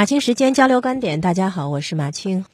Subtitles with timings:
[0.00, 2.46] 马青时间交流观点，大家好，我是马青。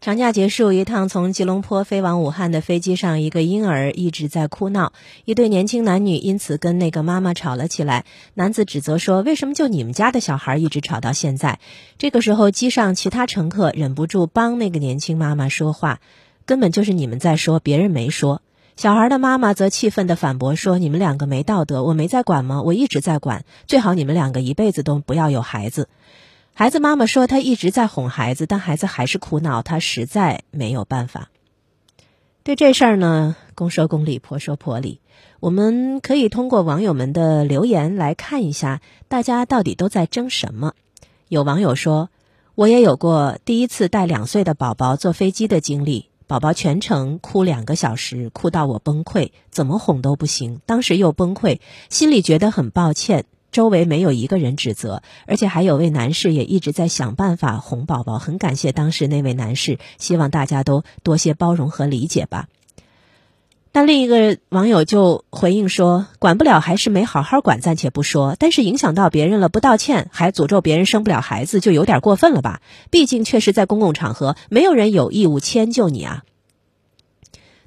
[0.00, 4.94] 长假结束，一趟从吉隆坡飞往武汉的飞机上，一个婴儿一直在哭闹，
[5.26, 8.06] 一对年轻男女因此跟那个妈妈吵了起来。
[8.32, 11.58] 男子指责说：“为什么就你们家的小孩一直吵到现在？”
[11.98, 16.00] 这个时候，机上其他乘客忍不住帮那个年轻妈妈说话，
[16.46, 18.40] 根本就是你们在说，别人没说。
[18.74, 22.62] 小孩的妈妈则气愤地反驳说：“你们两个没道德，我没在管吗？
[22.62, 25.90] 我一直在管，最好你们两个一辈子都不要有孩子。”
[26.58, 31.28] 孩子妈妈说：“她一直在哄孩子，但孩子还是哭闹，她实在没有办法。”
[32.44, 35.02] 对这事儿呢，公说公理，婆说婆理。
[35.38, 40.72] 我们可以通过网友们的留言来看一下，大家到底都在争什么。
[41.28, 42.08] 有网友说
[42.56, 50.62] ：“我也有过第一次带两岁的宝宝坐飞机的经历，宝宝全程哭两个小时，哭到我崩溃，怎么哄都不行。
[50.64, 58.18] 当时又崩溃，心里觉得很抱歉。”周围没有一个人指责，而且还有位男士也一直在想办法哄宝宝。
[58.18, 62.48] 很感谢当时那位男士，希望大家都多些包容和理解吧。
[63.72, 72.60] 但另一个网友就回应说：“管不了还是没好好管，暂且不说，但是影响到别人了，不道歉还诅咒别人生不了孩子，就有点过分了吧？
[72.90, 76.24] 毕竟确实在公共场合，没有人有义务迁就你啊。”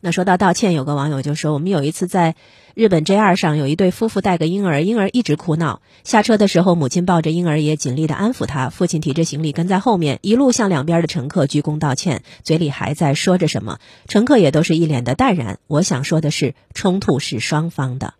[0.01, 2.35] 那说到道歉，有个网友就说：“我们有一次在
[2.73, 5.81] 日本 JR 上，有一对夫妇带个婴儿，婴儿一直哭闹。
[6.05, 13.79] 下车的时候，母亲抱着婴儿也尽力的安抚他，父亲提着行李跟在后面，一路向两边的乘客鞠躬道歉，嘴里还在说着什么。
[14.07, 15.59] 乘客也都是一脸的淡然。
[15.67, 18.13] 我想说的是，冲突是双方的。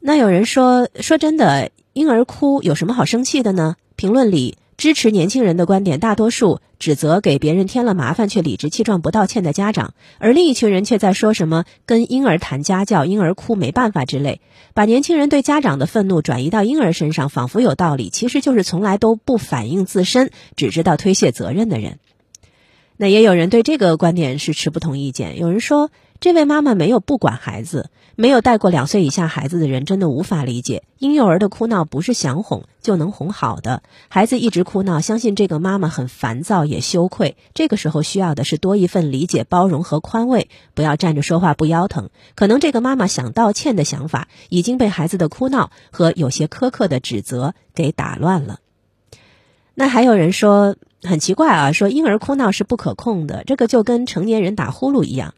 [0.00, 3.76] 那有人说，说真的，婴儿哭有什么好生气的呢？
[3.96, 14.40] 评论里。”支持年轻人的观点，大多数指责给别人添了麻烦却理直气壮不道歉的家长，而另一群人却在说什么跟婴儿谈家教，婴儿哭没办法之类，
[14.74, 21.98] 把年轻人对家长的愤怒转移到婴儿身上，仿佛有道理，其实就是从来都不反映自身，只知道推卸责任的人。
[22.98, 25.90] 那也有人对这个观点是持不同意见，有人说。
[26.18, 33.82] 这位妈妈没有不管孩子，没有带过两岁以下孩子的人真的无法理解，婴幼儿的哭闹不是想哄就能哄好的。
[34.08, 37.36] 孩子一直哭闹，相信这个妈妈很烦躁也羞愧。
[37.52, 42.08] 这个时候需要的是多一份理解、包容和宽慰，不要站着说话不腰疼。
[42.34, 48.60] 可能这个妈妈想道歉的想法已经被孩子的哭闹和有些苛刻的指责给打乱了。
[49.74, 55.34] 那还有人说很奇怪啊，说婴儿哭闹是不可控的，这个就跟成年人打呼噜一样。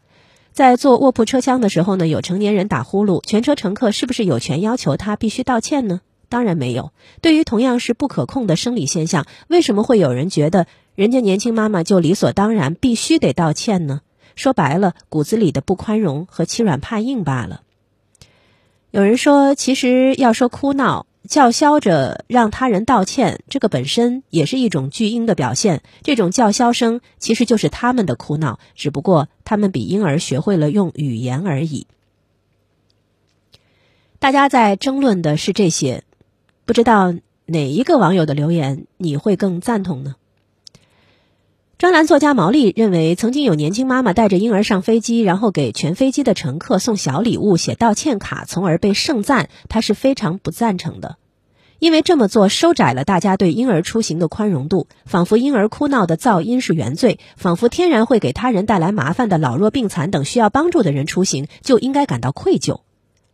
[0.51, 6.01] 在坐卧铺车厢的时候呢，有成年人打呼噜，全车乘客是不是有权要求他必须道歉呢？
[6.27, 6.91] 当然没有。
[7.21, 14.01] 对于同样是不可控的生理现象，为什么会有人觉得人家年轻妈妈就理所当然必须得道歉呢？
[14.35, 17.61] 说白了，骨子里的不宽容和欺软怕硬罢了。
[18.91, 21.05] 有人说，其实要说哭闹。
[21.29, 25.83] 叫嚣着让他人道歉，这个本身也是一种巨婴的表现。
[26.01, 31.85] 这种叫嚣声其实就是他们的哭闹，只不过他们比婴儿学会了用语言而已。
[34.17, 36.03] 大家在争论的是这些，
[36.65, 37.13] 不知道
[37.45, 40.15] 哪一个网友的留言你会更赞同呢？
[41.79, 51.15] 专栏作家毛利认为，曾经有年轻妈妈带着婴儿上飞机，然后给全飞机的乘客送小礼物、写道歉卡，从而被盛赞，他是非常不赞成的。
[51.79, 62.81] 因为这么做收窄了大家对婴儿出行的宽容度，仿佛婴儿哭闹的噪音是原罪，仿佛天然会给他人带来麻烦的老弱病残等需要帮助的人出行就应该感到愧疚。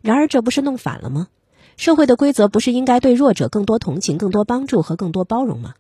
[0.04, 1.30] 然而，这不是弄反了吗？
[1.78, 5.74] 社会的规则不是应该对弱者更多同情、更多帮助和更多包容吗？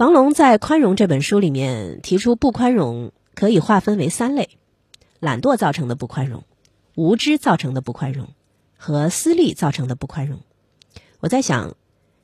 [0.00, 4.48] 房龙在《宽容》这本书里面提出，不宽容可以划分为三类：
[5.18, 6.44] 懒惰造成的不宽容、
[6.94, 8.28] 无知造成的不宽容
[8.78, 10.38] 和私利造成的不宽容。
[11.18, 11.76] 我在想，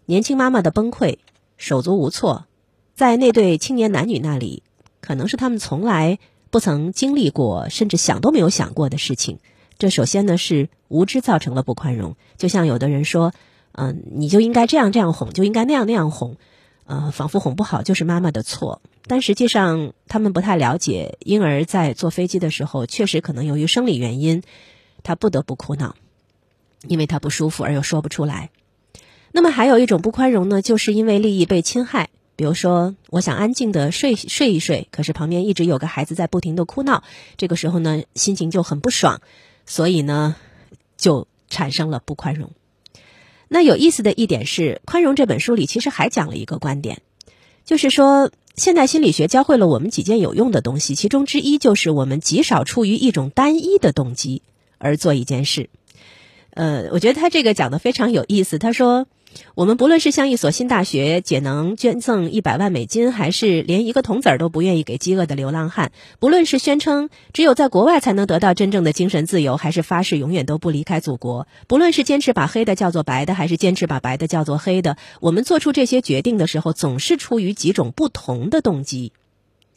[0.07, 1.19] 年轻妈妈的崩溃、
[1.59, 2.47] 手足无措，
[2.95, 4.63] 在那对青年男女那里，
[5.03, 9.39] 可能是他们从来不曾经历过，甚至想都没有想过的事情。
[9.77, 13.35] 这首先呢是无知造成了不宽容，就像有的人说
[13.77, 16.39] ：“嗯，你就应该这样这样哄，就应该那样那样哄。”
[16.87, 24.43] 呃，仿佛哄不好就是妈妈的错，但实际上他们不太了解，婴儿在坐飞机的时候，确实可能由于生理原因，
[25.03, 25.97] 他不得不哭闹，
[26.87, 28.51] 因为他不舒服而又说不出来。
[29.33, 37.03] 那么还有一种不宽容呢，就是因为利益被侵害，比如说我想安静的睡睡一睡，可是旁边一直有个孩子在不停的哭闹，
[37.37, 39.21] 这个时候呢心情就很不爽，
[39.67, 40.37] 所以呢
[40.97, 42.53] 就产生了不宽容。
[43.49, 47.03] 那有意思的一点是，《宽容》这本书里其实还讲了一个观点，
[47.65, 54.43] 就是说，现代心理学教会了我们几件有用的东西，其中之一就是我们极少出于一种单一的动机
[54.79, 55.71] 而做一件事。
[56.51, 58.59] 呃，我觉得他这个讲的非常有意思。
[58.59, 59.07] 他说，
[59.55, 65.89] 我们不论是向一所新大学解能捐赠一百万美金，还是连一个铜子儿都不愿意给饥饿的流浪汉；
[66.19, 79.13] 不论是宣称只有在国外才能得到真正的精神自由，还是发誓永远都不离开祖国；不论是坚持把黑的叫做白的，还是坚持把白的叫做黑的，我们做出这些决定的时候，总是出于几种不同的动机。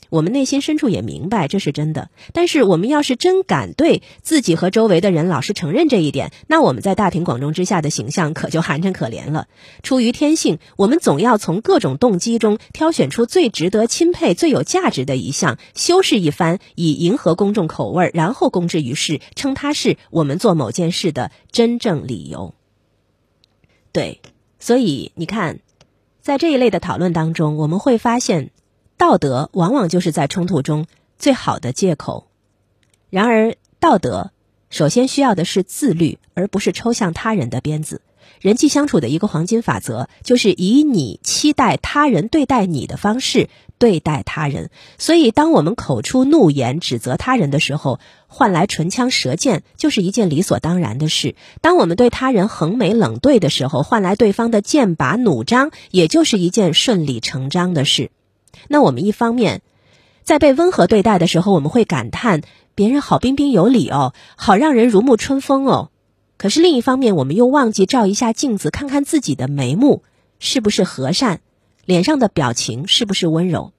[0.10, 9.48] 我们内心深处也明白这是真的，但是我们要是真敢对自己和周围的人老实承认这一点，那我们在大庭广众之下的形象可就寒碜可怜了。
[9.84, 22.56] 出于天性，我们总要从各种动机中挑选出最值得钦佩、最有价值的一项，修饰一番，以迎合公众口味，然后公之于世，称它是我们做某件事的真正理由。
[23.92, 24.22] 对，
[24.60, 25.60] 所以你看，
[26.20, 28.50] 在这一类的讨论当中，我们会发现。
[29.00, 30.86] 道德往往就是在冲突中
[31.18, 32.28] 最好的借口。
[33.10, 34.32] 然而，道德
[34.70, 38.02] 首先需要的是自律，而不是抽象他人的鞭子。
[38.42, 44.70] 人际相处的一个黄金法则，就是以你期待他人对待你的方式对待他人。
[44.98, 58.12] 所以，当我们口出怒言指责他人的时候，换来唇枪舌剑就是一件理所当然的事；当我们对他人横眉冷对的时候，换来对方的剑拔弩张，也就是一件顺理成章的事。
[58.68, 59.62] 那我们一方面，
[60.24, 62.42] 在被温和对待的时候，我们会感叹
[62.76, 65.92] 别人好彬彬有礼哦，好让人如沐春风哦。
[66.38, 70.04] 可是另一方面，我们又忘记照一下镜子，看看自己的眉目
[70.40, 71.42] 是不是和善，
[71.86, 73.74] 脸上的表情是不是温柔。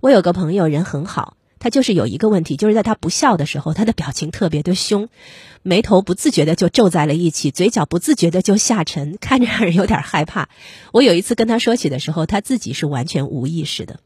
[0.00, 5.08] 我有个朋友人很好，他就是有一个问题，就是在他不笑的时候，他的表情特别的凶，
[5.62, 10.48] 眉头不自觉的就皱在了一起，嘴角不自觉的就下沉， 看着让人有点害怕。
[10.92, 14.00] 我有一次跟他说起的时候，他自己是完全无意识的。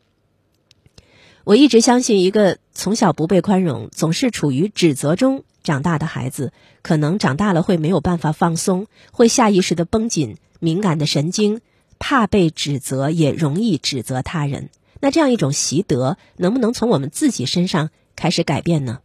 [1.45, 6.53] 我一直相信，一个从小不被宽容、总是处于指责中长大的孩子，
[6.83, 11.61] 可能长大了会没有办法放松，会下意识的绷紧敏感的神经，
[11.99, 14.69] 怕被指责，也容易指责他人。
[15.01, 19.01] 那这样一种习得，能不能从我们自己身上开始改变呢？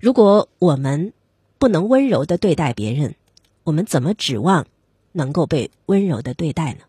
[0.00, 1.12] 如果我们
[1.58, 3.14] 不能温柔的对待别人，
[3.64, 4.66] 我们怎么指望
[5.12, 6.80] 能够被温柔的对待呢？